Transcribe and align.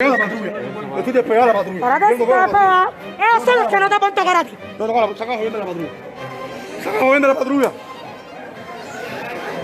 Pega 0.00 0.16
la 0.16 0.28
patrulla. 0.28 0.52
Yo 0.92 0.98
estoy 0.98 1.12
despegada 1.12 1.46
de 1.48 1.52
la 1.52 1.58
patrulla. 1.58 1.80
Para 1.80 1.98
la 1.98 2.06
te 2.06 2.16
patrulla. 2.18 2.46
pega, 2.46 2.90
eso 3.36 3.50
es 3.50 3.56
lo 3.64 3.68
que 3.68 3.80
no 3.80 3.88
te 3.90 3.98
ponte 3.98 4.24
cara 4.24 4.38
a 4.38 4.44
ti. 4.44 4.56
No, 4.78 4.86
no, 4.86 4.94
la- 4.94 5.16
saca 5.16 5.32
jodiendo 5.34 5.58
de 5.58 5.64
la 5.64 5.66
patrulla. 5.66 5.90
Saca 6.84 6.98
jodiendo 7.00 7.26
de 7.28 7.34
la 7.34 7.38
patrulla. 7.40 7.72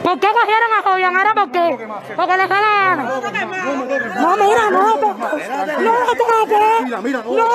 ¿Por 0.02 0.18
qué 0.18 0.26
cogieron 0.26 0.72
a 0.76 0.82
Jovian? 0.82 1.16
¿Ahora 1.16 1.34
por 1.34 1.50
qué? 1.52 1.88
Porque 2.16 2.36
le 2.36 2.48
jala 2.48 2.96
No 2.96 3.14
me 3.14 3.86
toques. 3.86 4.16
No, 4.16 4.36
mira, 4.36 4.70
no 4.70 4.82
lo 4.88 4.94
toques. 4.98 5.48
No 5.78 5.92
lo 6.00 6.14
toques. 6.16 6.82
Mira, 6.82 7.00
mira, 7.00 7.22
no. 7.24 7.32
No, 7.36 7.46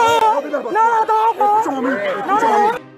no 0.71 1.01
lo 1.01 1.05
toques. 1.05 1.59
Escúchame 1.59 1.77
a 1.77 1.81
mí. 1.81 1.89
No 1.89 2.37
Escúchame 2.37 2.55
a 2.55 2.61
lo 2.61 2.79
mí. 2.79 2.88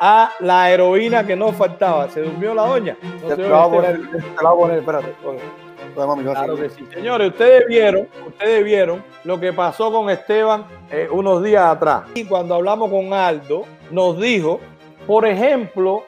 A 0.00 0.32
la 0.40 0.70
heroína 0.70 1.26
que 1.26 1.36
nos 1.36 1.54
faltaba. 1.54 2.08
¿Se 2.10 2.22
durmió 2.22 2.54
la 2.54 2.66
doña? 2.66 2.96
No 3.22 3.34
Te 3.34 3.48
la 3.48 3.66
voy 3.66 3.78
a 3.78 3.82
poner, 3.82 4.10
te 4.10 4.42
la 4.42 4.50
voy 4.50 4.64
a 4.64 4.66
poner, 4.66 4.78
espérate. 4.78 5.14
Mami. 6.04 6.24
Claro 6.24 6.56
que 6.56 6.68
sí. 6.68 6.86
Señores, 6.92 7.28
ustedes 7.28 7.66
vieron, 7.66 8.08
ustedes 8.26 8.64
vieron 8.64 9.02
lo 9.24 9.40
que 9.40 9.52
pasó 9.52 9.90
con 9.90 10.10
Esteban 10.10 10.66
eh, 10.90 11.08
unos 11.10 11.42
días 11.42 11.64
atrás. 11.64 12.02
Y 12.14 12.24
cuando 12.24 12.54
hablamos 12.54 12.90
con 12.90 13.12
Aldo, 13.12 13.64
nos 13.90 14.20
dijo, 14.20 14.60
por 15.06 15.24
ejemplo, 15.26 16.04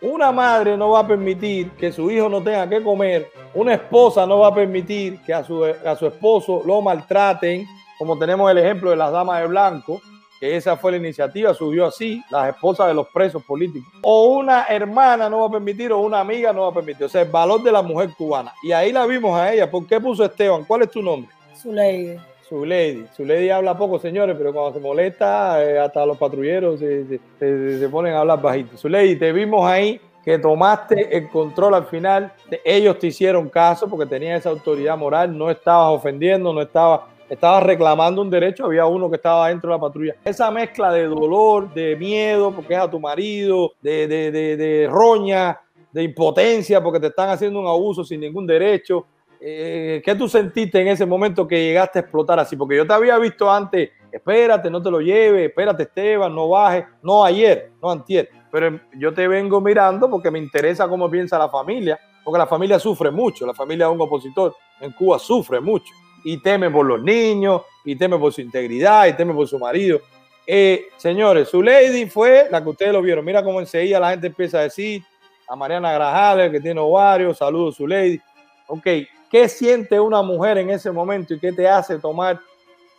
una 0.00 0.30
madre 0.32 0.76
no 0.76 0.90
va 0.90 1.00
a 1.00 1.06
permitir 1.06 1.70
que 1.72 1.90
su 1.90 2.10
hijo 2.10 2.28
no 2.28 2.42
tenga 2.42 2.68
que 2.68 2.82
comer, 2.82 3.30
una 3.54 3.74
esposa 3.74 4.26
no 4.26 4.40
va 4.40 4.48
a 4.48 4.54
permitir 4.54 5.20
que 5.22 5.32
a 5.32 5.42
su, 5.44 5.64
a 5.64 5.96
su 5.96 6.06
esposo 6.06 6.62
lo 6.64 6.80
maltraten, 6.80 7.66
como 7.98 8.18
tenemos 8.18 8.50
el 8.50 8.58
ejemplo 8.58 8.90
de 8.90 8.96
las 8.96 9.12
damas 9.12 9.40
de 9.40 9.46
blanco, 9.46 10.00
que 10.42 10.56
esa 10.56 10.76
fue 10.76 10.90
la 10.90 10.96
iniciativa, 10.96 11.54
surgió 11.54 11.86
así, 11.86 12.20
las 12.28 12.48
esposas 12.48 12.88
de 12.88 12.94
los 12.94 13.06
presos 13.10 13.44
políticos. 13.44 13.88
O 14.02 14.38
una 14.38 14.64
hermana 14.64 15.30
no 15.30 15.38
va 15.42 15.46
a 15.46 15.50
permitir, 15.52 15.92
o 15.92 16.00
una 16.00 16.18
amiga 16.18 16.52
no 16.52 16.62
va 16.62 16.68
a 16.70 16.74
permitir. 16.74 17.04
O 17.06 17.08
sea, 17.08 17.22
el 17.22 17.30
valor 17.30 17.62
de 17.62 17.70
la 17.70 17.80
mujer 17.80 18.10
cubana. 18.18 18.52
Y 18.64 18.72
ahí 18.72 18.90
la 18.90 19.06
vimos 19.06 19.38
a 19.38 19.52
ella. 19.52 19.70
¿Por 19.70 19.86
qué 19.86 20.00
puso 20.00 20.24
Esteban? 20.24 20.64
¿Cuál 20.64 20.82
es 20.82 20.90
tu 20.90 21.00
nombre? 21.00 21.30
Su 21.54 21.72
ley. 21.72 22.16
Su 22.48 22.64
lady. 22.64 23.06
Su 23.16 23.24
lady 23.24 23.50
habla 23.50 23.78
poco, 23.78 24.00
señores, 24.00 24.34
pero 24.36 24.52
cuando 24.52 24.72
se 24.74 24.80
molesta, 24.80 25.62
eh, 25.64 25.78
hasta 25.78 26.04
los 26.04 26.18
patrulleros 26.18 26.80
se, 26.80 27.06
se- 27.06 27.20
se- 27.38 27.78
se 27.78 27.88
ponen 27.88 28.12
a 28.14 28.18
hablar 28.22 28.42
bajito. 28.42 28.76
Su 28.76 28.88
lady, 28.88 29.14
te 29.14 29.30
vimos 29.30 29.64
ahí 29.64 30.00
que 30.24 30.40
tomaste 30.40 31.16
el 31.16 31.28
control 31.30 31.74
al 31.74 31.84
final. 31.84 32.32
Ellos 32.64 32.98
te 32.98 33.06
hicieron 33.06 33.48
caso 33.48 33.88
porque 33.88 34.06
tenían 34.06 34.36
esa 34.36 34.50
autoridad 34.50 34.98
moral. 34.98 35.38
No 35.38 35.50
estabas 35.50 35.96
ofendiendo, 35.98 36.52
no 36.52 36.62
estabas, 36.62 37.02
estabas 37.32 37.62
reclamando 37.62 38.20
un 38.20 38.30
derecho. 38.30 38.66
Había 38.66 38.86
uno 38.86 39.08
que 39.08 39.16
estaba 39.16 39.48
dentro 39.48 39.70
de 39.70 39.76
la 39.76 39.80
patrulla. 39.80 40.16
Esa 40.24 40.50
mezcla 40.50 40.92
de 40.92 41.04
dolor, 41.04 41.72
de 41.72 41.96
miedo, 41.96 42.52
porque 42.54 42.74
es 42.74 42.80
a 42.80 42.90
tu 42.90 43.00
marido, 43.00 43.72
de, 43.80 44.06
de, 44.06 44.30
de, 44.30 44.56
de 44.56 44.88
roña, 44.88 45.58
de 45.90 46.02
impotencia, 46.02 46.82
porque 46.82 47.00
te 47.00 47.06
están 47.06 47.30
haciendo 47.30 47.58
un 47.60 47.66
abuso 47.66 48.04
sin 48.04 48.20
ningún 48.20 48.46
derecho. 48.46 49.06
Eh, 49.40 50.02
¿Qué 50.04 50.14
tú 50.14 50.28
sentiste 50.28 50.80
en 50.80 50.88
ese 50.88 51.06
momento 51.06 51.48
que 51.48 51.64
llegaste 51.64 51.98
a 51.98 52.02
explotar 52.02 52.38
así? 52.38 52.54
Porque 52.54 52.76
yo 52.76 52.86
te 52.86 52.92
había 52.92 53.18
visto 53.18 53.50
antes, 53.50 53.90
espérate, 54.12 54.70
no 54.70 54.80
te 54.82 54.90
lo 54.90 55.00
lleves, 55.00 55.48
espérate 55.48 55.84
Esteban, 55.84 56.34
no 56.34 56.50
bajes, 56.50 56.84
no 57.02 57.24
ayer, 57.24 57.72
no 57.82 57.90
antier, 57.90 58.28
pero 58.52 58.78
yo 58.96 59.12
te 59.12 59.26
vengo 59.26 59.60
mirando 59.60 60.08
porque 60.08 60.30
me 60.30 60.38
interesa 60.38 60.86
cómo 60.86 61.10
piensa 61.10 61.38
la 61.38 61.48
familia, 61.48 61.98
porque 62.22 62.38
la 62.38 62.46
familia 62.46 62.78
sufre 62.78 63.10
mucho, 63.10 63.44
la 63.44 63.52
familia 63.54 63.86
de 63.86 63.92
un 63.92 64.00
opositor 64.00 64.54
en 64.80 64.92
Cuba 64.92 65.18
sufre 65.18 65.60
mucho 65.60 65.92
y 66.24 66.38
teme 66.38 66.70
por 66.70 66.86
los 66.86 67.02
niños, 67.02 67.62
y 67.84 67.96
teme 67.96 68.18
por 68.18 68.32
su 68.32 68.40
integridad, 68.40 69.06
y 69.06 69.14
teme 69.14 69.34
por 69.34 69.48
su 69.48 69.58
marido. 69.58 70.00
Eh, 70.46 70.88
señores, 70.96 71.48
su 71.48 71.62
lady 71.62 72.06
fue 72.06 72.48
la 72.50 72.62
que 72.62 72.68
ustedes 72.70 72.92
lo 72.92 73.02
vieron. 73.02 73.24
Mira 73.24 73.42
cómo 73.42 73.60
enseguida 73.60 74.00
la 74.00 74.10
gente 74.10 74.26
empieza 74.26 74.58
a 74.58 74.62
decir 74.62 75.02
a 75.48 75.54
Mariana 75.54 75.92
Grajales, 75.92 76.50
que 76.50 76.60
tiene 76.60 76.80
ovarios, 76.80 77.38
saludos 77.38 77.76
su 77.76 77.86
lady. 77.86 78.20
Ok, 78.66 78.86
¿qué 79.30 79.48
siente 79.48 80.00
una 80.00 80.22
mujer 80.22 80.58
en 80.58 80.70
ese 80.70 80.90
momento 80.90 81.34
y 81.34 81.38
qué 81.38 81.52
te 81.52 81.68
hace 81.68 81.98
tomar 81.98 82.40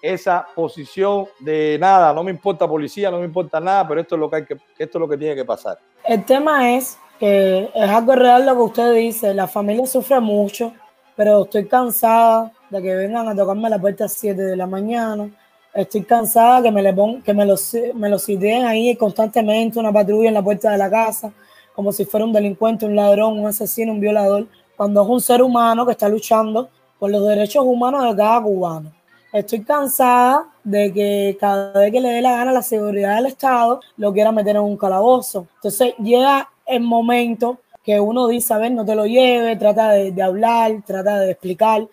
esa 0.02 0.46
posición 0.56 1.26
de 1.40 1.78
nada? 1.80 2.14
No 2.14 2.24
me 2.24 2.32
importa 2.32 2.68
policía, 2.68 3.10
no 3.10 3.20
me 3.20 3.26
importa 3.26 3.60
nada, 3.60 3.88
pero 3.88 4.02
esto 4.02 4.16
es 4.16 4.20
lo 4.20 4.30
que 4.30 4.36
hay 4.38 4.46
que, 4.46 4.58
esto 4.78 4.98
es 4.98 5.00
lo 5.00 5.10
que 5.10 5.18
tiene 5.18 5.36
que 5.36 5.46
pasar. 5.46 5.80
El 6.06 6.24
tema 6.26 6.76
es 6.76 6.98
que 7.20 7.70
es 7.74 7.90
algo 7.90 8.16
real 8.16 8.46
lo 8.46 8.56
que 8.56 8.62
usted 8.62 8.94
dice, 8.94 9.34
la 9.34 9.48
familia 9.48 9.86
sufre 9.86 10.20
mucho, 10.20 10.74
pero 11.16 11.44
estoy 11.44 11.68
cansada 11.68 12.52
de 12.74 12.82
que 12.82 12.96
vengan 12.96 13.28
a 13.28 13.36
tocarme 13.36 13.70
la 13.70 13.80
puerta 13.80 14.06
a 14.06 14.08
7 14.10 14.42
de 14.42 14.56
la 14.56 14.68
mañana. 14.68 15.30
Estoy 15.74 16.04
cansada 16.04 16.62
que 16.62 16.72
me, 16.72 16.82
le 16.84 16.94
pon- 16.94 17.22
que 17.22 17.34
me 17.34 17.46
lo, 17.46 17.56
me 17.96 18.10
lo 18.10 18.20
sideen 18.20 18.66
ahí 18.66 18.96
constantemente, 18.96 19.80
una 19.80 19.92
patrulla 19.92 20.28
en 20.30 20.34
la 20.36 20.44
puerta 20.44 20.72
de 20.72 20.78
la 20.78 20.90
casa, 20.90 21.32
como 21.76 21.92
si 21.92 22.06
fuera 22.06 22.26
un 22.26 22.34
delincuente, 22.34 22.86
un 22.86 22.96
ladrón, 22.96 23.40
un 23.40 23.48
asesino, 23.48 23.92
un 23.92 24.00
violador, 24.00 24.46
cuando 24.78 25.02
es 25.02 25.10
un 25.10 25.22
ser 25.22 25.42
humano 25.42 25.86
que 25.86 25.92
está 25.94 26.08
luchando 26.10 26.70
por 27.00 27.10
los 27.12 27.28
derechos 27.28 27.64
humanos 27.66 28.04
de 28.10 28.16
cada 28.16 28.42
cubano. 28.42 28.92
Estoy 29.32 29.64
cansada 29.64 30.46
de 30.64 30.94
que 30.94 31.38
cada 31.40 31.74
vez 31.80 31.92
que 31.92 32.00
le 32.00 32.10
dé 32.10 32.22
la 32.22 32.34
gana 32.38 32.52
la 32.52 32.62
seguridad 32.62 33.16
del 33.16 33.26
Estado 33.28 33.80
lo 33.98 34.14
quiera 34.14 34.32
meter 34.32 34.56
en 34.58 34.62
un 34.62 34.78
calabozo. 34.78 35.48
Entonces 35.56 35.96
llega 35.98 36.50
el 36.68 36.82
momento 36.82 37.58
que 37.84 38.00
uno 38.00 38.28
dice, 38.28 38.54
a 38.54 38.60
ver, 38.60 38.72
no 38.72 38.86
te 38.86 38.96
lo 38.96 39.06
lleve, 39.06 39.56
trata 39.58 39.90
de, 39.92 40.12
de 40.12 40.22
hablar, 40.22 40.72
trata 40.86 41.20
de 41.20 41.32
explicar, 41.32 41.88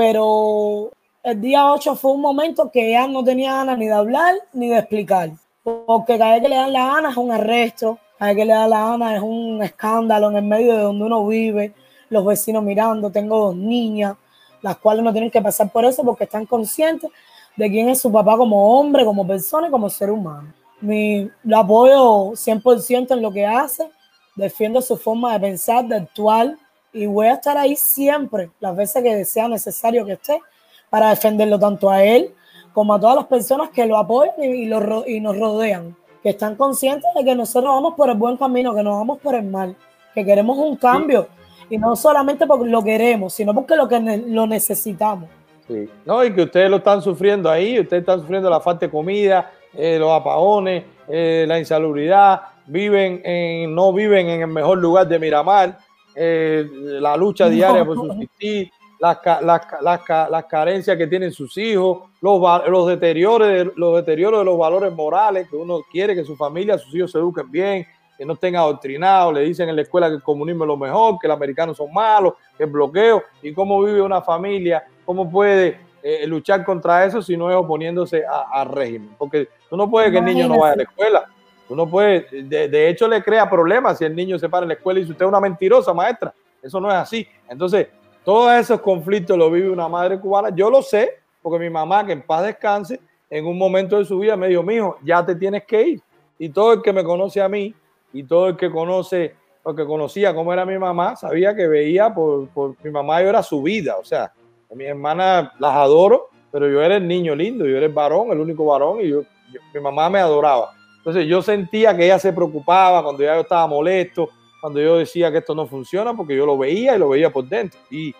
pero 0.00 0.90
el 1.22 1.42
día 1.42 1.70
8 1.70 1.94
fue 1.94 2.12
un 2.12 2.22
momento 2.22 2.70
que 2.70 2.92
ya 2.92 3.06
no 3.06 3.22
tenía 3.22 3.52
ganas 3.56 3.76
ni 3.76 3.84
de 3.84 3.92
hablar 3.92 4.34
ni 4.54 4.70
de 4.70 4.78
explicar, 4.78 5.28
porque 5.62 6.16
cada 6.16 6.32
vez 6.32 6.42
que 6.42 6.48
le 6.48 6.56
dan 6.56 6.72
la 6.72 6.86
gana 6.86 7.10
es 7.10 7.18
un 7.18 7.30
arresto, 7.30 7.98
cada 8.18 8.30
vez 8.30 8.38
que 8.38 8.46
le 8.46 8.54
dan 8.54 8.70
la 8.70 8.84
gana 8.86 9.16
es 9.16 9.20
un 9.20 9.62
escándalo 9.62 10.30
en 10.30 10.36
el 10.36 10.44
medio 10.44 10.74
de 10.74 10.84
donde 10.84 11.04
uno 11.04 11.26
vive, 11.26 11.74
los 12.08 12.24
vecinos 12.24 12.62
mirando, 12.62 13.10
tengo 13.10 13.48
dos 13.48 13.56
niñas, 13.56 14.16
las 14.62 14.78
cuales 14.78 15.04
no 15.04 15.12
tienen 15.12 15.30
que 15.30 15.42
pasar 15.42 15.70
por 15.70 15.84
eso 15.84 16.02
porque 16.02 16.24
están 16.24 16.46
conscientes 16.46 17.10
de 17.54 17.70
quién 17.70 17.90
es 17.90 18.00
su 18.00 18.10
papá 18.10 18.38
como 18.38 18.78
hombre, 18.78 19.04
como 19.04 19.26
persona 19.26 19.68
y 19.68 19.70
como 19.70 19.90
ser 19.90 20.10
humano. 20.10 20.50
Mi, 20.80 21.28
lo 21.44 21.58
apoyo 21.58 22.30
100% 22.30 23.12
en 23.12 23.20
lo 23.20 23.30
que 23.30 23.44
hace, 23.44 23.90
defiendo 24.34 24.80
su 24.80 24.96
forma 24.96 25.34
de 25.34 25.40
pensar, 25.40 25.84
de 25.84 25.96
actuar 25.96 26.56
y 26.92 27.06
voy 27.06 27.26
a 27.26 27.34
estar 27.34 27.56
ahí 27.56 27.76
siempre, 27.76 28.50
las 28.60 28.76
veces 28.76 29.02
que 29.02 29.24
sea 29.24 29.48
necesario 29.48 30.04
que 30.04 30.12
esté, 30.12 30.40
para 30.88 31.10
defenderlo 31.10 31.58
tanto 31.58 31.88
a 31.88 32.02
él 32.02 32.34
como 32.72 32.94
a 32.94 33.00
todas 33.00 33.16
las 33.16 33.26
personas 33.26 33.70
que 33.70 33.86
lo 33.86 33.96
apoyan 33.96 34.34
y, 34.42 34.66
lo 34.66 35.06
y 35.06 35.20
nos 35.20 35.38
rodean, 35.38 35.96
que 36.22 36.30
están 36.30 36.56
conscientes 36.56 37.08
de 37.16 37.24
que 37.24 37.34
nosotros 37.34 37.72
vamos 37.72 37.94
por 37.94 38.10
el 38.10 38.16
buen 38.16 38.36
camino, 38.36 38.74
que 38.74 38.82
no 38.82 38.92
vamos 38.98 39.18
por 39.20 39.34
el 39.34 39.44
mal, 39.44 39.74
que 40.14 40.24
queremos 40.24 40.58
un 40.58 40.76
cambio 40.76 41.28
y 41.68 41.78
no 41.78 41.94
solamente 41.94 42.46
porque 42.46 42.68
lo 42.68 42.82
queremos, 42.82 43.32
sino 43.32 43.54
porque 43.54 43.76
lo, 43.76 43.88
que 43.88 44.00
ne- 44.00 44.18
lo 44.26 44.46
necesitamos. 44.46 45.28
Sí. 45.68 45.88
No, 46.04 46.24
y 46.24 46.34
que 46.34 46.42
ustedes 46.42 46.68
lo 46.68 46.78
están 46.78 47.00
sufriendo 47.00 47.48
ahí, 47.48 47.78
ustedes 47.78 48.00
están 48.00 48.20
sufriendo 48.20 48.50
la 48.50 48.60
falta 48.60 48.86
de 48.86 48.90
comida, 48.90 49.52
eh, 49.72 49.96
los 50.00 50.10
apagones, 50.10 50.82
eh, 51.06 51.44
la 51.46 51.60
insalubridad, 51.60 52.40
viven 52.66 53.20
en, 53.24 53.72
no 53.72 53.92
viven 53.92 54.28
en 54.28 54.40
el 54.42 54.48
mejor 54.48 54.78
lugar 54.78 55.06
de 55.06 55.18
Miramar, 55.20 55.78
eh, 56.22 56.68
la 57.00 57.16
lucha 57.16 57.48
diaria 57.48 57.82
por 57.82 57.96
subsistir, 57.96 58.70
las, 58.98 59.16
ca- 59.20 59.40
las 59.40 60.44
carencias 60.44 60.94
que 60.98 61.06
tienen 61.06 61.32
sus 61.32 61.56
hijos, 61.56 62.10
los, 62.20 62.68
los, 62.68 62.86
deterioros 62.88 63.48
de, 63.48 63.72
los 63.74 63.96
deterioros 63.96 64.40
de 64.40 64.44
los 64.44 64.58
valores 64.58 64.92
morales, 64.92 65.48
que 65.48 65.56
uno 65.56 65.80
quiere 65.90 66.14
que 66.14 66.22
su 66.22 66.36
familia, 66.36 66.76
sus 66.76 66.94
hijos 66.94 67.10
se 67.12 67.16
eduquen 67.18 67.50
bien, 67.50 67.86
que 68.18 68.26
no 68.26 68.34
estén 68.34 68.54
adoctrinados, 68.54 69.32
le 69.32 69.40
dicen 69.40 69.70
en 69.70 69.76
la 69.76 69.80
escuela 69.82 70.08
que 70.08 70.16
el 70.16 70.22
comunismo 70.22 70.64
es 70.64 70.68
lo 70.68 70.76
mejor, 70.76 71.16
que 71.18 71.26
los 71.26 71.34
americanos 71.38 71.78
son 71.78 71.90
malos, 71.90 72.34
que 72.58 72.64
el 72.64 72.70
bloqueo, 72.70 73.22
y 73.42 73.54
cómo 73.54 73.82
vive 73.82 74.02
una 74.02 74.20
familia, 74.20 74.84
cómo 75.06 75.30
puede 75.30 75.80
eh, 76.02 76.26
luchar 76.26 76.62
contra 76.62 77.06
eso 77.06 77.22
si 77.22 77.34
no 77.38 77.48
es 77.50 77.56
oponiéndose 77.56 78.22
al 78.52 78.68
régimen. 78.68 79.14
Porque 79.16 79.48
tú 79.70 79.76
no 79.78 79.88
puedes 79.90 80.10
que 80.12 80.18
el 80.18 80.24
niño 80.26 80.48
no 80.48 80.58
vaya 80.60 80.74
a 80.74 80.76
la 80.76 80.82
escuela. 80.82 81.24
Tú 81.70 81.76
no 81.76 81.88
puedes, 81.88 82.28
de, 82.32 82.66
de 82.68 82.88
hecho 82.88 83.06
le 83.06 83.22
crea 83.22 83.48
problemas 83.48 83.96
si 83.96 84.04
el 84.04 84.12
niño 84.12 84.36
se 84.40 84.48
para 84.48 84.64
en 84.64 84.68
la 84.70 84.74
escuela 84.74 84.98
y 84.98 85.02
dice 85.02 85.12
usted 85.12 85.24
es 85.24 85.28
una 85.28 85.38
mentirosa 85.38 85.94
maestra. 85.94 86.34
Eso 86.60 86.80
no 86.80 86.88
es 86.88 86.96
así. 86.96 87.24
Entonces, 87.48 87.86
todos 88.24 88.52
esos 88.54 88.80
conflictos 88.80 89.38
lo 89.38 89.48
vive 89.52 89.70
una 89.70 89.86
madre 89.88 90.18
cubana. 90.18 90.48
Yo 90.52 90.68
lo 90.68 90.82
sé, 90.82 91.18
porque 91.40 91.60
mi 91.60 91.70
mamá, 91.70 92.04
que 92.04 92.10
en 92.10 92.22
paz 92.22 92.42
descanse, 92.42 92.98
en 93.30 93.46
un 93.46 93.56
momento 93.56 93.96
de 93.98 94.04
su 94.04 94.18
vida 94.18 94.36
me 94.36 94.48
dijo, 94.48 94.64
mijo, 94.64 94.98
ya 95.04 95.24
te 95.24 95.36
tienes 95.36 95.62
que 95.64 95.80
ir. 95.80 96.00
Y 96.40 96.48
todo 96.48 96.72
el 96.72 96.82
que 96.82 96.92
me 96.92 97.04
conoce 97.04 97.40
a 97.40 97.48
mí 97.48 97.72
y 98.12 98.24
todo 98.24 98.48
el 98.48 98.56
que 98.56 98.68
conoce, 98.68 99.36
o 99.62 99.72
que 99.72 99.84
conocía 99.86 100.34
cómo 100.34 100.52
era 100.52 100.66
mi 100.66 100.76
mamá, 100.76 101.14
sabía 101.14 101.54
que 101.54 101.68
veía 101.68 102.12
por, 102.12 102.48
por 102.48 102.74
mi 102.82 102.90
mamá, 102.90 103.22
yo 103.22 103.28
era 103.28 103.44
su 103.44 103.62
vida. 103.62 103.94
O 103.96 104.04
sea, 104.04 104.24
a 104.24 104.74
mis 104.74 104.88
hermanas 104.88 105.52
las 105.60 105.72
adoro, 105.76 106.30
pero 106.50 106.68
yo 106.68 106.82
era 106.82 106.96
el 106.96 107.06
niño 107.06 107.36
lindo, 107.36 107.64
yo 107.64 107.76
era 107.76 107.86
el 107.86 107.92
varón, 107.92 108.32
el 108.32 108.40
único 108.40 108.64
varón, 108.66 109.00
y 109.02 109.08
yo, 109.10 109.22
yo- 109.52 109.60
mi 109.72 109.80
mamá 109.80 110.10
me 110.10 110.18
adoraba. 110.18 110.72
Entonces 111.00 111.26
yo 111.26 111.40
sentía 111.40 111.96
que 111.96 112.04
ella 112.04 112.18
se 112.18 112.30
preocupaba 112.30 113.02
cuando 113.02 113.22
ya 113.22 113.34
yo 113.34 113.40
estaba 113.40 113.66
molesto, 113.66 114.28
cuando 114.60 114.80
yo 114.80 114.98
decía 114.98 115.32
que 115.32 115.38
esto 115.38 115.54
no 115.54 115.66
funciona, 115.66 116.14
porque 116.14 116.36
yo 116.36 116.44
lo 116.44 116.58
veía 116.58 116.94
y 116.94 116.98
lo 116.98 117.08
veía 117.08 117.32
por 117.32 117.48
dentro. 117.48 117.80
Y 117.90 118.14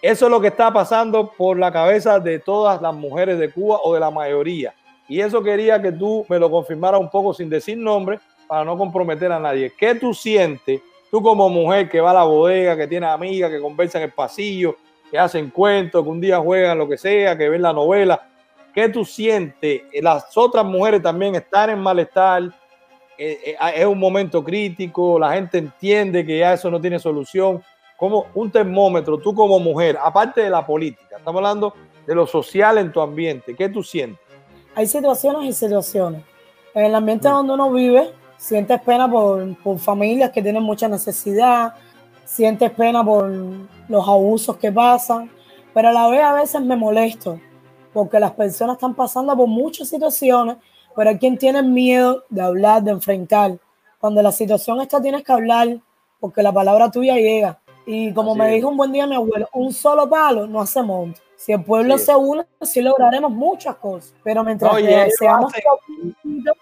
eso 0.00 0.24
es 0.24 0.30
lo 0.30 0.40
que 0.40 0.48
está 0.48 0.72
pasando 0.72 1.30
por 1.30 1.58
la 1.58 1.70
cabeza 1.70 2.18
de 2.18 2.38
todas 2.38 2.80
las 2.80 2.94
mujeres 2.94 3.38
de 3.38 3.50
Cuba 3.52 3.78
o 3.82 3.92
de 3.92 4.00
la 4.00 4.10
mayoría. 4.10 4.74
Y 5.06 5.20
eso 5.20 5.42
quería 5.42 5.80
que 5.82 5.92
tú 5.92 6.24
me 6.30 6.38
lo 6.38 6.50
confirmaras 6.50 6.98
un 6.98 7.10
poco 7.10 7.34
sin 7.34 7.50
decir 7.50 7.76
nombre, 7.76 8.18
para 8.46 8.64
no 8.64 8.76
comprometer 8.76 9.30
a 9.32 9.38
nadie. 9.38 9.72
¿Qué 9.76 9.94
tú 9.94 10.14
sientes, 10.14 10.80
tú 11.10 11.22
como 11.22 11.48
mujer 11.48 11.88
que 11.88 12.00
va 12.00 12.10
a 12.10 12.14
la 12.14 12.24
bodega, 12.24 12.76
que 12.76 12.86
tiene 12.86 13.06
amigas, 13.06 13.50
que 13.50 13.60
conversa 13.60 13.98
en 13.98 14.04
el 14.04 14.12
pasillo, 14.12 14.76
que 15.10 15.18
hacen 15.18 15.50
cuentos, 15.50 16.02
que 16.02 16.08
un 16.08 16.20
día 16.20 16.38
juegan 16.38 16.78
lo 16.78 16.88
que 16.88 16.96
sea, 16.96 17.36
que 17.36 17.48
ven 17.48 17.62
la 17.62 17.72
novela? 17.72 18.28
¿Qué 18.74 18.88
tú 18.88 19.04
sientes? 19.04 19.82
Las 20.02 20.36
otras 20.36 20.64
mujeres 20.64 21.00
también 21.00 21.36
están 21.36 21.70
en 21.70 21.78
malestar. 21.78 22.42
eh, 23.16 23.38
eh, 23.44 23.56
es 23.76 23.86
un 23.86 23.98
momento 23.98 24.42
crítico, 24.42 25.16
la 25.20 25.32
gente 25.32 25.58
entiende 25.58 26.26
que 26.26 26.38
ya 26.38 26.54
eso 26.54 26.68
no 26.68 26.80
tiene 26.80 26.98
solución. 26.98 27.62
Como 27.96 28.26
un 28.34 28.50
termómetro, 28.50 29.16
tú 29.18 29.32
como 29.32 29.60
mujer, 29.60 29.96
aparte 30.02 30.40
de 30.40 30.50
la 30.50 30.66
política, 30.66 31.16
estamos 31.18 31.38
hablando 31.38 31.72
de 32.04 32.14
lo 32.16 32.26
social 32.26 32.76
en 32.78 32.90
tu 32.90 33.00
ambiente, 33.00 33.54
¿qué 33.54 33.68
tú 33.68 33.84
sientes? 33.84 34.18
Hay 34.74 34.88
situaciones 34.88 35.44
y 35.44 35.52
situaciones. 35.52 36.22
En 36.74 36.86
el 36.86 36.94
ambiente 36.96 37.28
donde 37.28 37.52
uno 37.52 37.70
vive, 37.70 38.10
sientes 38.36 38.80
pena 38.80 39.08
por, 39.08 39.56
por 39.62 39.78
familias 39.78 40.32
que 40.32 40.42
tienen 40.42 40.64
mucha 40.64 40.88
necesidad, 40.88 41.74
sientes 42.24 42.72
pena 42.72 43.04
por 43.04 43.30
los 43.88 44.08
abusos 44.08 44.56
que 44.56 44.72
pasan, 44.72 45.30
pero 45.72 45.90
a 45.90 45.92
la 45.92 46.08
vez 46.08 46.22
a 46.22 46.32
veces 46.32 46.60
me 46.62 46.74
molesto 46.74 47.38
porque 47.94 48.20
las 48.20 48.32
personas 48.32 48.74
están 48.74 48.94
pasando 48.94 49.34
por 49.34 49.46
muchas 49.46 49.88
situaciones, 49.88 50.56
pero 50.94 51.08
hay 51.08 51.18
quien 51.18 51.38
tiene 51.38 51.62
miedo 51.62 52.24
de 52.28 52.42
hablar, 52.42 52.82
de 52.82 52.90
enfrentar. 52.90 53.52
Cuando 53.98 54.20
la 54.20 54.32
situación 54.32 54.82
está, 54.82 55.00
tienes 55.00 55.22
que 55.24 55.32
hablar 55.32 55.78
porque 56.20 56.42
la 56.42 56.52
palabra 56.52 56.90
tuya 56.90 57.14
llega. 57.16 57.58
Y 57.86 58.12
como 58.12 58.32
Así 58.32 58.40
me 58.40 58.48
es. 58.48 58.54
dijo 58.56 58.68
un 58.68 58.76
buen 58.76 58.92
día 58.92 59.06
mi 59.06 59.14
abuelo, 59.14 59.48
un 59.54 59.72
solo 59.72 60.08
palo 60.08 60.46
no 60.46 60.60
hace 60.60 60.82
monte. 60.82 61.20
Si 61.36 61.52
el 61.52 61.62
pueblo 61.62 61.94
es. 61.96 62.04
se 62.06 62.14
une, 62.14 62.44
sí 62.62 62.80
lograremos 62.82 63.30
muchas 63.30 63.76
cosas. 63.76 64.14
Pero 64.22 64.42
mientras 64.42 64.72
No, 64.72 64.78
y 64.78 64.86
que 64.86 65.10
seamos 65.18 65.52
hacen- 65.52 66.54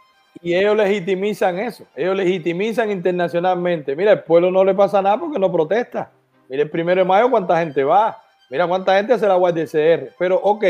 Y 0.43 0.55
ellos 0.55 0.77
legitimizan 0.77 1.59
eso, 1.61 1.85
ellos 1.95 2.17
legitimizan 2.17 2.91
internacionalmente. 2.91 3.95
Mira, 3.95 4.13
el 4.13 4.23
pueblo 4.25 4.51
no 4.51 4.65
le 4.65 4.75
pasa 4.75 5.01
nada 5.01 5.19
porque 5.19 5.39
no 5.39 5.51
protesta. 5.53 6.11
Mira, 6.49 6.65
el 6.65 6.71
primero 6.71 7.01
de 7.01 7.05
mayo 7.05 7.31
cuánta 7.31 7.59
gente 7.61 7.85
va, 7.85 8.21
mira 8.51 8.67
cuánta 8.67 8.97
gente 8.97 9.13
hace 9.13 9.27
la 9.29 9.37
Guardia 9.37 9.65
CR. 9.67 10.11
Pero, 10.19 10.41
ok, 10.43 10.65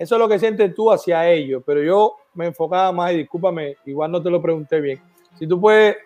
eso 0.00 0.14
es 0.14 0.18
lo 0.18 0.30
que 0.30 0.38
sientes 0.38 0.74
tú 0.74 0.90
hacia 0.90 1.28
ellos, 1.28 1.62
pero 1.64 1.82
yo 1.82 2.16
me 2.32 2.46
enfocaba 2.46 2.90
más, 2.90 3.12
y 3.12 3.18
discúlpame, 3.18 3.76
igual 3.84 4.10
no 4.10 4.22
te 4.22 4.30
lo 4.30 4.40
pregunté 4.40 4.80
bien. 4.80 4.98
Si 5.38 5.46
tú 5.46 5.60
puedes 5.60 5.98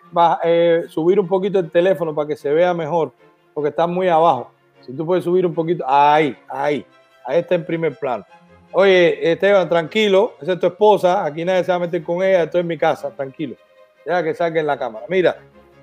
eh, 0.43 0.83
subir 0.89 1.17
un 1.17 1.29
poquito 1.29 1.59
el 1.59 1.71
teléfono 1.71 2.13
para 2.13 2.27
que 2.27 2.35
se 2.35 2.51
vea 2.51 2.73
mejor, 2.73 3.13
porque 3.53 3.69
está 3.69 3.87
muy 3.87 4.09
abajo. 4.09 4.51
Si 4.81 4.91
tú 4.91 5.05
puedes 5.05 5.23
subir 5.23 5.45
un 5.45 5.53
poquito, 5.53 5.85
ahí, 5.87 6.35
ahí, 6.49 6.85
ahí 7.25 7.39
está 7.39 7.55
en 7.55 7.65
primer 7.65 7.97
plano. 7.97 8.25
Oye, 8.73 9.31
Esteban, 9.31 9.69
tranquilo, 9.69 10.33
esa 10.41 10.51
es 10.51 10.59
tu 10.59 10.67
esposa, 10.67 11.23
aquí 11.23 11.45
nadie 11.45 11.63
se 11.63 11.71
va 11.71 11.77
a 11.77 11.79
meter 11.79 12.03
con 12.03 12.21
ella, 12.21 12.43
estoy 12.43 12.61
en 12.61 12.67
mi 12.67 12.77
casa, 12.77 13.11
tranquilo. 13.11 13.55
Deja 14.05 14.21
que 14.21 14.33
salga 14.33 14.59
en 14.59 14.67
la 14.67 14.77
cámara. 14.77 15.05
Mira, 15.07 15.37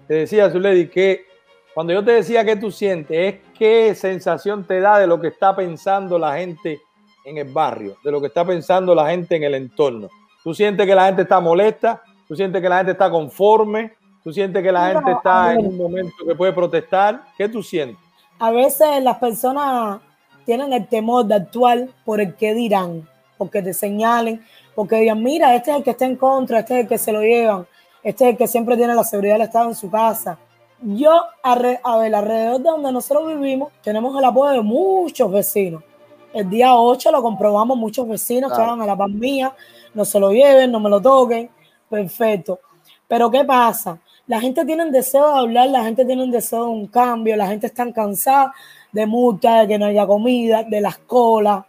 te 0.06 0.12
decía, 0.12 0.50
Zuledi, 0.50 0.86
que 0.88 1.24
cuando 1.72 1.94
yo 1.94 2.04
te 2.04 2.12
decía 2.12 2.44
que 2.44 2.56
tú 2.56 2.70
sientes, 2.70 3.34
es 3.34 3.40
qué 3.58 3.94
sensación 3.94 4.66
te 4.66 4.80
da 4.80 4.98
de 4.98 5.06
lo 5.06 5.18
que 5.18 5.28
está 5.28 5.56
pensando 5.56 6.18
la 6.18 6.36
gente 6.36 6.78
en 7.24 7.38
el 7.38 7.52
barrio, 7.52 7.96
de 8.02 8.10
lo 8.10 8.20
que 8.20 8.26
está 8.28 8.44
pensando 8.44 8.94
la 8.94 9.10
gente 9.10 9.36
en 9.36 9.44
el 9.44 9.54
entorno. 9.54 10.08
Tú 10.42 10.54
sientes 10.54 10.86
que 10.86 10.94
la 10.94 11.06
gente 11.06 11.22
está 11.22 11.40
molesta, 11.40 12.02
tú 12.26 12.34
sientes 12.34 12.60
que 12.60 12.68
la 12.68 12.78
gente 12.78 12.92
está 12.92 13.10
conforme, 13.10 13.94
tú 14.24 14.32
sientes 14.32 14.62
que 14.62 14.72
la 14.72 14.88
gente 14.88 15.12
está 15.12 15.54
en 15.54 15.66
un 15.66 15.76
momento 15.76 16.16
que 16.26 16.34
puede 16.34 16.52
protestar. 16.52 17.22
¿Qué 17.36 17.48
tú 17.48 17.62
sientes? 17.62 17.98
a 18.42 18.50
veces 18.50 19.00
las 19.04 19.18
personas 19.18 20.00
tienen 20.44 20.72
el 20.72 20.88
temor 20.88 21.24
de 21.26 21.36
actuar 21.36 21.86
por 22.04 22.20
el 22.20 22.34
que 22.34 22.54
dirán, 22.54 23.08
porque 23.38 23.62
te 23.62 23.72
señalen, 23.72 24.44
porque 24.74 24.96
digan, 24.96 25.22
mira, 25.22 25.54
este 25.54 25.70
es 25.70 25.76
el 25.76 25.84
que 25.84 25.90
está 25.90 26.06
en 26.06 26.16
contra, 26.16 26.58
este 26.58 26.74
es 26.74 26.80
el 26.80 26.88
que 26.88 26.98
se 26.98 27.12
lo 27.12 27.20
llevan, 27.20 27.68
este 28.02 28.24
es 28.24 28.30
el 28.32 28.36
que 28.36 28.48
siempre 28.48 28.76
tiene 28.76 28.96
la 28.96 29.04
seguridad 29.04 29.34
del 29.34 29.42
Estado 29.42 29.68
en 29.68 29.76
su 29.76 29.88
casa. 29.88 30.38
Yo, 30.80 31.22
a 31.40 31.54
ver, 31.56 31.78
alrededor 31.84 32.58
de 32.58 32.68
donde 32.68 32.90
nosotros 32.90 33.28
vivimos, 33.28 33.70
tenemos 33.80 34.18
el 34.18 34.24
apoyo 34.24 34.54
de 34.54 34.62
muchos 34.62 35.30
vecinos. 35.30 35.84
El 36.32 36.48
día 36.48 36.74
8 36.74 37.10
lo 37.10 37.22
comprobamos, 37.22 37.76
muchos 37.76 38.08
vecinos 38.08 38.48
Claro. 38.48 38.62
estaban 38.62 38.82
a 38.82 38.86
la 38.86 38.96
paz 38.96 39.10
mía, 39.10 39.54
no 39.94 40.04
se 40.04 40.18
lo 40.18 40.30
lleven, 40.30 40.70
no 40.72 40.80
me 40.80 40.88
lo 40.88 41.00
toquen, 41.00 41.50
perfecto. 41.88 42.60
Pero 43.06 43.30
¿qué 43.30 43.44
pasa? 43.44 43.98
La 44.26 44.40
gente 44.40 44.64
tiene 44.64 44.84
un 44.84 44.92
deseo 44.92 45.28
de 45.32 45.38
hablar, 45.40 45.68
la 45.68 45.84
gente 45.84 46.04
tiene 46.04 46.22
un 46.22 46.30
deseo 46.30 46.64
de 46.64 46.70
un 46.70 46.86
cambio, 46.86 47.36
la 47.36 47.46
gente 47.46 47.66
está 47.66 47.92
cansada 47.92 48.52
de 48.90 49.04
multas, 49.06 49.62
de 49.62 49.68
que 49.68 49.78
no 49.78 49.86
haya 49.86 50.06
comida, 50.06 50.62
de 50.62 50.80
las 50.80 50.98
colas, 50.98 51.64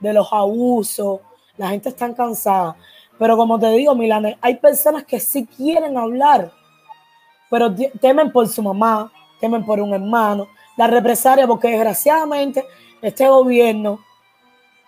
de 0.00 0.12
los 0.12 0.32
abusos, 0.32 1.20
la 1.56 1.68
gente 1.68 1.90
está 1.90 2.12
cansada. 2.14 2.76
Pero 3.18 3.36
como 3.36 3.58
te 3.58 3.70
digo, 3.70 3.94
Milane, 3.94 4.38
hay 4.40 4.56
personas 4.56 5.04
que 5.04 5.20
sí 5.20 5.46
quieren 5.46 5.96
hablar, 5.98 6.50
pero 7.50 7.74
temen 8.00 8.32
por 8.32 8.48
su 8.48 8.62
mamá, 8.62 9.12
temen 9.40 9.64
por 9.64 9.80
un 9.80 9.92
hermano, 9.92 10.48
la 10.76 10.86
represalia, 10.86 11.46
porque 11.46 11.68
desgraciadamente 11.68 12.64
este 13.02 13.28
gobierno 13.28 14.00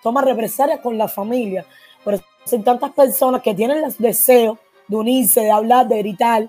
toma 0.02 0.22
represalias 0.22 0.80
con 0.80 0.96
la 0.96 1.08
familia. 1.08 1.64
Por 2.04 2.14
eso 2.14 2.24
hay 2.52 2.62
tantas 2.62 2.90
personas 2.92 3.42
que 3.42 3.54
tienen 3.54 3.84
el 3.84 3.94
deseo 3.98 4.58
de 4.88 4.96
unirse, 4.96 5.40
de 5.40 5.50
hablar, 5.50 5.86
de 5.88 5.98
gritar, 5.98 6.48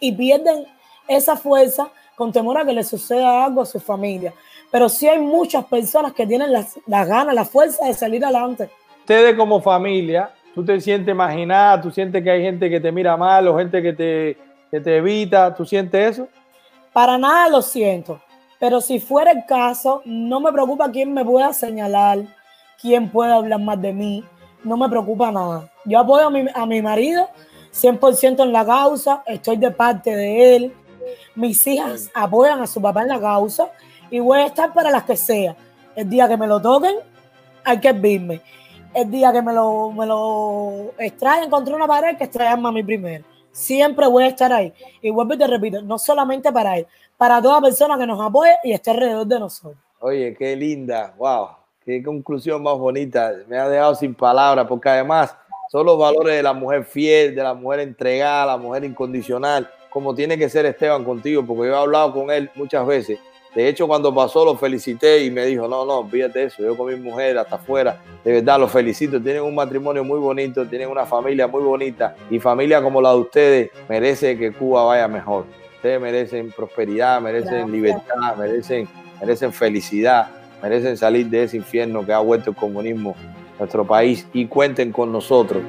y 0.00 0.12
pierden 0.12 0.66
esa 1.06 1.36
fuerza 1.36 1.88
con 2.14 2.32
temor 2.32 2.58
a 2.58 2.64
que 2.64 2.72
le 2.72 2.84
suceda 2.84 3.44
algo 3.44 3.62
a 3.62 3.66
su 3.66 3.80
familia. 3.80 4.32
Pero 4.70 4.88
sí 4.88 5.08
hay 5.08 5.18
muchas 5.18 5.64
personas 5.64 6.12
que 6.12 6.26
tienen 6.26 6.52
las, 6.52 6.78
las 6.86 7.08
ganas, 7.08 7.34
la 7.34 7.44
fuerza 7.44 7.86
de 7.86 7.94
salir 7.94 8.24
adelante. 8.24 8.70
Ustedes 9.00 9.34
como 9.34 9.60
familia, 9.60 10.30
tú 10.54 10.64
te 10.64 10.80
sientes 10.80 11.14
marginada, 11.14 11.80
tú 11.80 11.90
sientes 11.90 12.22
que 12.22 12.30
hay 12.30 12.42
gente 12.42 12.68
que 12.68 12.80
te 12.80 12.92
mira 12.92 13.16
mal 13.16 13.48
o 13.48 13.56
gente 13.56 13.82
que 13.82 13.92
te, 13.92 14.36
que 14.70 14.80
te 14.80 14.96
evita, 14.96 15.54
¿tú 15.54 15.64
sientes 15.64 16.12
eso? 16.12 16.28
Para 16.92 17.16
nada 17.16 17.48
lo 17.48 17.62
siento. 17.62 18.20
Pero 18.58 18.80
si 18.80 18.98
fuera 18.98 19.30
el 19.30 19.44
caso, 19.46 20.02
no 20.04 20.40
me 20.40 20.52
preocupa 20.52 20.90
quién 20.90 21.12
me 21.12 21.24
pueda 21.24 21.52
señalar, 21.52 22.20
quién 22.80 23.08
puede 23.08 23.32
hablar 23.32 23.60
más 23.60 23.80
de 23.80 23.92
mí. 23.92 24.24
No 24.64 24.76
me 24.76 24.88
preocupa 24.88 25.30
nada. 25.30 25.70
Yo 25.84 25.98
apoyo 25.98 26.26
a 26.26 26.30
mi, 26.30 26.44
a 26.52 26.66
mi 26.66 26.82
marido 26.82 27.28
100% 27.72 28.42
en 28.42 28.52
la 28.52 28.64
causa, 28.64 29.22
estoy 29.26 29.56
de 29.56 29.70
parte 29.70 30.14
de 30.14 30.56
él. 30.56 30.74
Mis 31.34 31.64
hijas 31.66 32.10
apoyan 32.14 32.60
a 32.60 32.66
su 32.66 32.80
papá 32.82 33.02
en 33.02 33.08
la 33.08 33.20
causa 33.20 33.70
y 34.10 34.18
voy 34.18 34.40
a 34.40 34.46
estar 34.46 34.72
para 34.72 34.90
las 34.90 35.04
que 35.04 35.16
sea. 35.16 35.56
El 35.94 36.08
día 36.08 36.28
que 36.28 36.36
me 36.36 36.46
lo 36.46 36.60
toquen, 36.60 36.96
hay 37.64 37.80
que 37.80 37.88
hervirme. 37.88 38.40
El 38.94 39.10
día 39.10 39.32
que 39.32 39.42
me 39.42 39.52
lo, 39.52 39.90
me 39.92 40.06
lo 40.06 40.92
extraen 40.98 41.50
contra 41.50 41.76
una 41.76 41.86
pared, 41.86 42.16
que 42.16 42.24
extraerme 42.24 42.68
a 42.68 42.72
mí 42.72 42.82
primero. 42.82 43.24
Siempre 43.52 44.06
voy 44.06 44.24
a 44.24 44.28
estar 44.28 44.52
ahí. 44.52 44.72
Y 45.02 45.10
vuelvo 45.10 45.34
y 45.34 45.38
te 45.38 45.46
repito, 45.46 45.82
no 45.82 45.98
solamente 45.98 46.52
para 46.52 46.78
él, 46.78 46.86
para 47.16 47.42
toda 47.42 47.60
persona 47.60 47.98
que 47.98 48.06
nos 48.06 48.20
apoye 48.20 48.54
y 48.64 48.72
esté 48.72 48.90
alrededor 48.90 49.26
de 49.26 49.40
nosotros. 49.40 49.76
Oye, 50.00 50.34
qué 50.38 50.54
linda, 50.54 51.14
wow, 51.18 51.48
qué 51.84 52.02
conclusión 52.02 52.62
más 52.62 52.78
bonita. 52.78 53.32
Me 53.48 53.58
ha 53.58 53.68
dejado 53.68 53.94
sin 53.94 54.14
palabras, 54.14 54.66
porque 54.68 54.88
además 54.88 55.36
son 55.70 55.84
los 55.84 55.98
valores 55.98 56.36
de 56.36 56.42
la 56.42 56.52
mujer 56.52 56.84
fiel, 56.84 57.34
de 57.34 57.42
la 57.42 57.54
mujer 57.54 57.80
entregada, 57.80 58.46
la 58.46 58.56
mujer 58.56 58.84
incondicional, 58.84 59.68
como 59.90 60.14
tiene 60.14 60.38
que 60.38 60.48
ser 60.48 60.64
Esteban 60.66 61.04
contigo, 61.04 61.44
porque 61.44 61.68
yo 61.68 61.74
he 61.74 61.78
hablado 61.78 62.12
con 62.12 62.30
él 62.30 62.50
muchas 62.54 62.86
veces. 62.86 63.18
De 63.54 63.68
hecho, 63.68 63.88
cuando 63.88 64.14
pasó, 64.14 64.44
lo 64.44 64.56
felicité 64.56 65.24
y 65.24 65.30
me 65.30 65.46
dijo, 65.46 65.66
no, 65.66 65.84
no, 65.84 66.00
olvídate 66.00 66.40
de 66.40 66.44
eso, 66.46 66.62
yo 66.62 66.76
con 66.76 66.86
mi 66.92 66.96
mujer 66.96 67.38
hasta 67.38 67.56
afuera, 67.56 68.00
de 68.24 68.32
verdad, 68.32 68.58
los 68.60 68.70
felicito, 68.70 69.20
tienen 69.20 69.42
un 69.42 69.54
matrimonio 69.54 70.04
muy 70.04 70.18
bonito, 70.18 70.66
tienen 70.66 70.88
una 70.88 71.06
familia 71.06 71.46
muy 71.46 71.62
bonita 71.62 72.14
y 72.30 72.38
familia 72.38 72.82
como 72.82 73.00
la 73.00 73.10
de 73.12 73.18
ustedes 73.18 73.70
merece 73.88 74.36
que 74.38 74.52
Cuba 74.52 74.84
vaya 74.84 75.08
mejor. 75.08 75.46
Ustedes 75.76 76.00
merecen 76.00 76.50
prosperidad, 76.50 77.20
merecen 77.20 77.50
Gracias. 77.50 77.70
libertad, 77.70 78.36
merecen, 78.36 78.88
merecen 79.20 79.52
felicidad, 79.52 80.28
merecen 80.62 80.96
salir 80.96 81.26
de 81.26 81.44
ese 81.44 81.56
infierno 81.56 82.04
que 82.04 82.12
ha 82.12 82.18
vuelto 82.18 82.50
el 82.50 82.56
comunismo 82.56 83.14
a 83.56 83.60
nuestro 83.60 83.86
país 83.86 84.26
y 84.32 84.46
cuenten 84.46 84.92
con 84.92 85.12
nosotros. 85.12 85.62